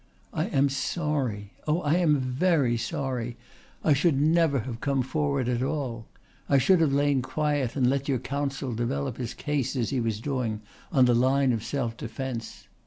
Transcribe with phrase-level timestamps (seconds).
[0.33, 1.53] "I am sorry.
[1.67, 3.37] Oh, I am very sorry.
[3.83, 6.07] I should never have come forward at all.
[6.49, 10.19] I should have lain quiet and let your counsel develop his case, as he was
[10.19, 10.61] doing,
[10.91, 12.67] on the line of self defence.